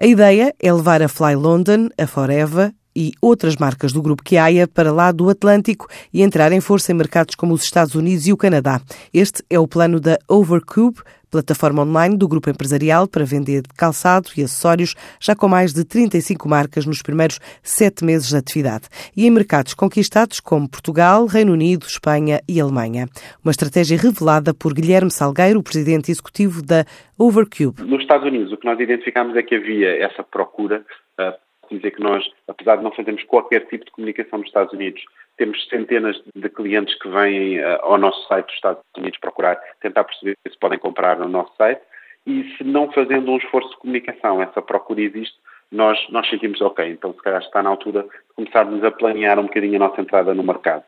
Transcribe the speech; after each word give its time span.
A 0.00 0.06
ideia 0.06 0.54
é 0.60 0.72
levar 0.72 1.02
a 1.02 1.08
Fly 1.08 1.34
London, 1.34 1.88
a 1.98 2.06
Forever 2.06 2.72
e 2.94 3.12
outras 3.20 3.56
marcas 3.56 3.92
do 3.92 4.02
grupo 4.02 4.22
Kiaia 4.22 4.66
para 4.66 4.92
lá 4.92 5.12
do 5.12 5.28
Atlântico 5.28 5.88
e 6.12 6.22
entrar 6.22 6.52
em 6.52 6.60
força 6.60 6.92
em 6.92 6.94
mercados 6.94 7.34
como 7.34 7.54
os 7.54 7.62
Estados 7.62 7.94
Unidos 7.94 8.26
e 8.26 8.32
o 8.32 8.36
Canadá. 8.36 8.80
Este 9.12 9.42
é 9.48 9.58
o 9.58 9.68
plano 9.68 10.00
da 10.00 10.18
Overcube, 10.28 11.00
plataforma 11.30 11.82
online 11.82 12.16
do 12.16 12.28
grupo 12.28 12.50
empresarial 12.50 13.06
para 13.06 13.24
vender 13.24 13.62
calçado 13.76 14.28
e 14.36 14.42
acessórios, 14.42 14.94
já 15.20 15.34
com 15.36 15.48
mais 15.48 15.72
de 15.72 15.84
35 15.84 16.48
marcas 16.48 16.86
nos 16.86 17.02
primeiros 17.02 17.38
sete 17.62 18.04
meses 18.04 18.28
de 18.28 18.36
atividade. 18.36 18.88
E 19.16 19.26
em 19.26 19.30
mercados 19.30 19.74
conquistados 19.74 20.40
como 20.40 20.68
Portugal, 20.68 21.26
Reino 21.26 21.52
Unido, 21.52 21.86
Espanha 21.86 22.40
e 22.48 22.60
Alemanha. 22.60 23.06
Uma 23.44 23.50
estratégia 23.50 23.98
revelada 23.98 24.54
por 24.54 24.72
Guilherme 24.74 25.10
Salgueiro, 25.10 25.62
presidente 25.62 26.10
executivo 26.10 26.62
da 26.62 26.84
Overcube. 27.18 27.82
Nos 27.82 28.00
Estados 28.00 28.26
Unidos, 28.26 28.52
o 28.52 28.56
que 28.56 28.66
nós 28.66 28.80
identificámos 28.80 29.36
é 29.36 29.42
que 29.42 29.54
havia 29.54 30.02
essa 30.02 30.22
procura 30.22 30.84
uh, 31.20 31.47
dizer 31.76 31.92
que 31.92 32.02
nós, 32.02 32.28
apesar 32.46 32.76
de 32.76 32.82
não 32.82 32.90
fazermos 32.92 33.22
qualquer 33.24 33.66
tipo 33.66 33.84
de 33.84 33.90
comunicação 33.90 34.38
nos 34.38 34.48
Estados 34.48 34.72
Unidos, 34.72 35.02
temos 35.36 35.68
centenas 35.68 36.20
de 36.34 36.48
clientes 36.48 36.94
que 37.00 37.08
vêm 37.08 37.60
uh, 37.60 37.78
ao 37.82 37.98
nosso 37.98 38.26
site 38.26 38.46
dos 38.46 38.54
Estados 38.54 38.82
Unidos 38.96 39.18
procurar, 39.20 39.56
tentar 39.80 40.04
perceber 40.04 40.36
se 40.46 40.58
podem 40.58 40.78
comprar 40.78 41.18
no 41.18 41.28
nosso 41.28 41.54
site. 41.56 41.80
E 42.26 42.44
se 42.56 42.64
não 42.64 42.92
fazendo 42.92 43.30
um 43.30 43.38
esforço 43.38 43.70
de 43.70 43.76
comunicação, 43.78 44.42
essa 44.42 44.60
procura 44.60 45.00
existe, 45.00 45.38
nós, 45.70 45.98
nós 46.10 46.28
sentimos, 46.28 46.60
ok, 46.60 46.86
então 46.90 47.12
se 47.12 47.22
calhar 47.22 47.40
está 47.40 47.62
na 47.62 47.70
altura 47.70 48.02
de 48.02 48.34
começarmos 48.34 48.82
a 48.82 48.90
planear 48.90 49.38
um 49.38 49.44
bocadinho 49.44 49.76
a 49.76 49.88
nossa 49.88 50.00
entrada 50.00 50.34
no 50.34 50.42
mercado. 50.42 50.82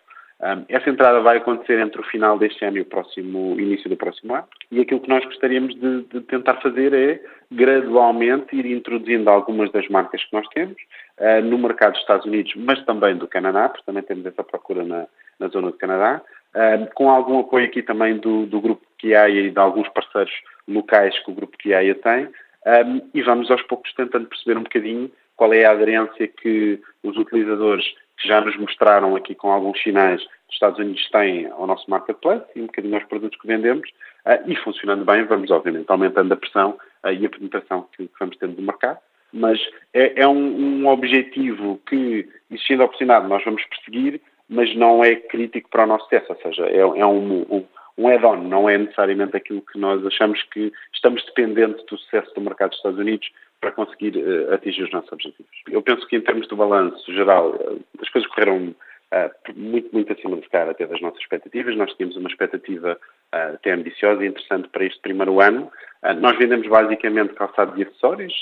Essa 0.69 0.89
entrada 0.89 1.21
vai 1.21 1.37
acontecer 1.37 1.79
entre 1.79 2.01
o 2.01 2.05
final 2.05 2.39
deste 2.39 2.65
ano 2.65 2.79
e 2.79 2.81
o 2.81 2.87
próximo 2.87 3.61
início 3.61 3.91
do 3.91 3.97
próximo 3.97 4.35
ano. 4.35 4.49
E 4.71 4.81
aquilo 4.81 5.01
que 5.01 5.09
nós 5.09 5.25
gostaríamos 5.25 5.75
de, 5.75 6.03
de, 6.05 6.21
tentar 6.23 6.55
fazer 6.63 6.95
é 6.95 7.21
gradualmente 7.51 8.57
ir 8.57 8.65
introduzindo 8.65 9.29
algumas 9.29 9.71
das 9.71 9.87
marcas 9.89 10.25
que 10.25 10.33
nós 10.33 10.47
temos 10.49 10.77
uh, 11.19 11.45
no 11.45 11.59
mercado 11.59 11.93
dos 11.93 12.01
Estados 12.01 12.25
Unidos, 12.25 12.53
mas 12.57 12.83
também 12.87 13.17
do 13.17 13.29
Canadá, 13.29 13.69
porque 13.69 13.85
também 13.85 14.03
temos 14.03 14.25
essa 14.25 14.43
procura 14.43 14.83
na, 14.83 15.07
na 15.39 15.49
zona 15.49 15.71
do 15.71 15.77
Canadá, 15.77 16.23
uh, 16.55 16.95
com 16.95 17.11
algum 17.11 17.41
apoio 17.41 17.67
aqui 17.67 17.83
também 17.83 18.17
do, 18.17 18.47
do 18.47 18.61
grupo 18.63 18.83
Kiaia 18.97 19.41
e 19.41 19.51
de 19.51 19.59
alguns 19.59 19.89
parceiros 19.91 20.33
locais 20.67 21.19
que 21.19 21.31
o 21.31 21.35
grupo 21.35 21.59
Kiaia 21.59 21.95
tem. 21.97 22.29
Um, 22.67 23.01
e 23.15 23.23
vamos 23.23 23.51
aos 23.51 23.63
poucos 23.63 23.93
tentando 23.95 24.27
perceber 24.27 24.59
um 24.59 24.63
bocadinho 24.63 25.11
qual 25.41 25.55
é 25.55 25.65
a 25.65 25.71
aderência 25.71 26.29
que 26.29 26.79
os 27.03 27.17
utilizadores 27.17 27.87
que 28.19 28.29
já 28.29 28.43
nos 28.43 28.55
mostraram 28.59 29.17
aqui 29.17 29.35
com 29.35 29.51
alguns 29.51 29.83
sinais 29.83 30.21
dos 30.21 30.53
Estados 30.53 30.79
Unidos 30.79 31.09
têm 31.09 31.47
ao 31.47 31.67
nosso 31.67 31.91
marketplace 31.91 32.45
e 32.55 32.61
um 32.61 32.67
bocadinho 32.67 32.95
aos 32.95 33.05
produtos 33.05 33.41
que 33.41 33.47
vendemos 33.47 33.89
uh, 34.27 34.47
e 34.47 34.55
funcionando 34.57 35.03
bem, 35.03 35.25
vamos 35.25 35.51
obviamente 35.51 35.87
aumentando 35.89 36.35
a 36.35 36.37
pressão 36.37 36.77
uh, 37.03 37.09
e 37.09 37.25
a 37.25 37.31
penetração 37.31 37.89
que, 37.97 38.11
vamos 38.21 38.37
tendo 38.37 38.61
no 38.61 38.67
mercado. 38.67 38.99
Mas 39.33 39.59
é, 39.95 40.21
é 40.21 40.29
um, 40.29 40.83
um, 40.83 40.87
objetivo 40.89 41.81
que, 41.89 42.29
existindo 42.51 42.83
a 42.83 42.85
oportunidade, 42.85 43.27
nós 43.27 43.43
vamos 43.43 43.65
perseguir, 43.65 44.21
mas 44.47 44.77
não 44.77 45.03
é 45.03 45.15
crítico 45.17 45.71
para 45.71 45.85
o 45.85 45.87
nosso 45.87 46.05
sucesso, 46.05 46.27
ou 46.29 46.39
seja, 46.43 46.67
é, 46.67 46.81
é 46.81 47.07
um, 47.07 47.47
um, 47.51 47.65
um 47.99 48.09
add-on, 48.09 48.37
não 48.37 48.69
é 48.69 48.79
necessariamente 48.79 49.37
aquilo 49.37 49.63
que 49.63 49.79
nós 49.79 50.05
achamos 50.07 50.43
que 50.45 50.73
estamos 50.95 51.25
dependentes 51.27 51.85
do 51.87 51.99
sucesso 51.99 52.35
do 52.35 52.41
mercado 52.41 52.71
dos 52.71 52.79
Estados 52.79 52.99
Unidos 52.99 53.31
para 53.61 53.73
conseguir 53.73 54.17
uh, 54.17 54.55
atingir 54.55 54.85
os 54.85 54.91
nossos 54.91 55.13
objetivos. 55.13 55.53
Eu 55.71 55.83
penso 55.83 56.07
que 56.07 56.17
em 56.17 56.21
termos 56.21 56.49
de 56.49 56.55
balanço 56.55 57.13
geral, 57.13 57.51
uh, 57.51 57.85
as 58.01 58.09
coisas 58.09 58.29
correram 58.31 58.69
uh, 58.69 59.53
muito, 59.55 59.91
muito 59.93 60.13
acima 60.13 60.37
de 60.37 60.49
cara 60.49 60.71
até 60.71 60.87
das 60.87 61.01
nossas 61.01 61.21
expectativas. 61.21 61.77
Nós 61.77 61.93
tínhamos 61.95 62.17
uma 62.17 62.29
expectativa 62.29 62.99
até 63.33 63.73
ambiciosa 63.73 64.25
e 64.25 64.29
interessante 64.29 64.69
para 64.69 64.85
este 64.85 65.01
primeiro 65.01 65.41
ano. 65.41 65.71
nós 66.19 66.37
vendemos 66.37 66.67
basicamente 66.67 67.33
calçados 67.35 67.79
e 67.79 67.83
acessórios 67.83 68.33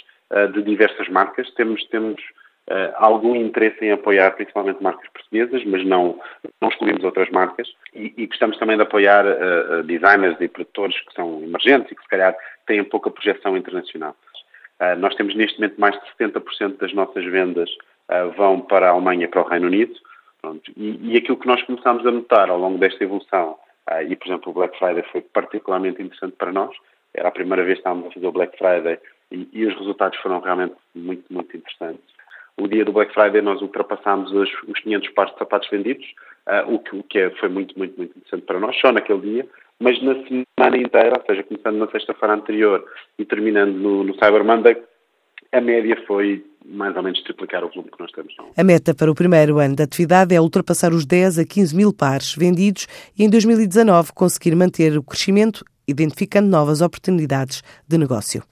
de 0.54 0.62
diversas 0.62 1.08
marcas. 1.10 1.50
Temos, 1.50 1.84
temos 1.88 2.22
algum 2.96 3.34
interesse 3.34 3.84
em 3.84 3.92
apoiar 3.92 4.32
principalmente 4.32 4.82
marcas 4.82 5.08
portuguesas, 5.10 5.64
mas 5.64 5.84
não, 5.86 6.20
não 6.60 6.68
excluímos 6.68 7.02
outras 7.02 7.30
marcas. 7.30 7.68
E, 7.94 8.12
e 8.16 8.26
gostamos 8.26 8.58
também 8.58 8.76
de 8.76 8.82
apoiar 8.82 9.24
designers 9.84 10.38
e 10.40 10.48
produtores 10.48 11.00
que 11.00 11.14
são 11.14 11.42
emergentes 11.42 11.90
e 11.90 11.94
que 11.94 12.02
se 12.02 12.08
calhar 12.08 12.36
têm 12.66 12.84
pouca 12.84 13.10
projeção 13.10 13.56
internacional. 13.56 14.14
Uh, 14.80 14.96
nós 14.98 15.14
temos 15.16 15.34
neste 15.34 15.58
momento 15.58 15.80
mais 15.80 15.94
de 15.96 16.24
70% 16.24 16.76
das 16.76 16.92
nossas 16.92 17.24
vendas 17.24 17.68
uh, 18.10 18.30
vão 18.36 18.60
para 18.60 18.86
a 18.86 18.90
Alemanha 18.90 19.28
para 19.28 19.42
o 19.42 19.48
Reino 19.48 19.66
Unido. 19.66 19.94
E, 20.76 21.12
e, 21.14 21.16
aquilo 21.16 21.36
que 21.36 21.48
nós 21.48 21.60
começámos 21.64 22.06
a 22.06 22.12
notar 22.12 22.48
ao 22.48 22.58
longo 22.58 22.78
desta 22.78 23.02
evolução, 23.02 23.58
uh, 23.90 24.02
e 24.08 24.14
por 24.14 24.28
exemplo 24.28 24.50
o 24.50 24.54
Black 24.54 24.78
Friday 24.78 25.02
foi 25.10 25.20
particularmente 25.20 26.00
interessante 26.00 26.36
para 26.36 26.52
nós, 26.52 26.74
era 27.12 27.28
a 27.28 27.32
primeira 27.32 27.64
vez 27.64 27.74
que 27.74 27.80
estávamos 27.80 28.06
a 28.06 28.14
fazer 28.14 28.26
o 28.26 28.32
Black 28.32 28.56
Friday 28.56 29.00
e, 29.32 29.48
e 29.52 29.66
os 29.66 29.76
resultados 29.76 30.16
foram 30.20 30.38
realmente 30.38 30.76
muito, 30.94 31.24
muito 31.28 31.56
interessantes. 31.56 32.04
O 32.60 32.66
dia 32.66 32.84
do 32.84 32.92
Black 32.92 33.14
Friday 33.14 33.40
nós 33.40 33.62
ultrapassámos 33.62 34.32
os, 34.32 34.50
os 34.66 34.80
500 34.80 35.10
pares 35.10 35.32
de 35.32 35.38
sapatos 35.38 35.68
vendidos, 35.70 36.06
o 36.66 36.78
que, 36.78 36.96
o 36.96 37.02
que 37.02 37.18
é, 37.18 37.30
foi 37.30 37.48
muito, 37.48 37.78
muito, 37.78 37.96
muito 37.96 38.10
interessante 38.10 38.46
para 38.46 38.58
nós, 38.58 38.76
só 38.80 38.90
naquele 38.90 39.20
dia, 39.20 39.46
mas 39.78 40.02
na 40.02 40.14
semana 40.14 40.76
inteira, 40.76 41.18
ou 41.18 41.24
seja, 41.26 41.42
começando 41.44 41.76
na 41.76 41.88
sexta-feira 41.88 42.34
anterior 42.34 42.84
e 43.18 43.24
terminando 43.24 43.74
no, 43.74 44.02
no 44.02 44.14
Cyber 44.14 44.44
Monday, 44.44 44.76
a 45.52 45.60
média 45.60 45.96
foi 46.06 46.44
mais 46.64 46.94
ou 46.96 47.02
menos 47.02 47.22
triplicar 47.22 47.64
o 47.64 47.68
volume 47.68 47.90
que 47.90 48.00
nós 48.00 48.10
temos. 48.12 48.34
A 48.56 48.64
meta 48.64 48.94
para 48.94 49.10
o 49.10 49.14
primeiro 49.14 49.58
ano 49.58 49.76
de 49.76 49.82
atividade 49.82 50.34
é 50.34 50.40
ultrapassar 50.40 50.92
os 50.92 51.06
10 51.06 51.38
a 51.38 51.44
15 51.44 51.74
mil 51.74 51.92
pares 51.92 52.34
vendidos 52.34 52.86
e 53.18 53.24
em 53.24 53.30
2019 53.30 54.12
conseguir 54.12 54.54
manter 54.54 54.96
o 54.98 55.02
crescimento, 55.02 55.64
identificando 55.86 56.48
novas 56.48 56.80
oportunidades 56.82 57.62
de 57.86 57.96
negócio. 57.96 58.42